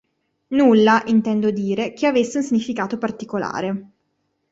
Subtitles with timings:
[0.47, 3.89] Nulla, intendo dire, che avesse un significato particolare.